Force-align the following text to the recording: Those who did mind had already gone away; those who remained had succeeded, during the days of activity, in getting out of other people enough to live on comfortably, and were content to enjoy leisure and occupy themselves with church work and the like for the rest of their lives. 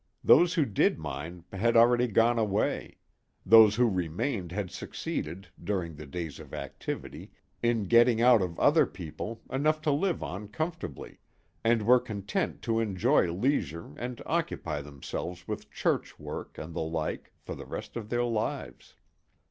Those 0.23 0.55
who 0.55 0.65
did 0.65 0.97
mind 0.97 1.43
had 1.53 1.77
already 1.77 2.07
gone 2.07 2.39
away; 2.39 2.97
those 3.45 3.75
who 3.75 3.87
remained 3.87 4.51
had 4.51 4.71
succeeded, 4.71 5.49
during 5.63 5.93
the 5.93 6.07
days 6.07 6.39
of 6.39 6.55
activity, 6.55 7.29
in 7.61 7.83
getting 7.83 8.19
out 8.19 8.41
of 8.41 8.59
other 8.59 8.87
people 8.87 9.43
enough 9.51 9.79
to 9.81 9.91
live 9.91 10.23
on 10.23 10.47
comfortably, 10.47 11.19
and 11.63 11.83
were 11.83 11.99
content 11.99 12.63
to 12.63 12.79
enjoy 12.79 13.31
leisure 13.31 13.93
and 13.95 14.23
occupy 14.25 14.81
themselves 14.81 15.47
with 15.47 15.69
church 15.69 16.17
work 16.17 16.57
and 16.57 16.73
the 16.73 16.81
like 16.81 17.31
for 17.39 17.53
the 17.53 17.67
rest 17.67 17.95
of 17.95 18.09
their 18.09 18.23
lives. 18.25 18.95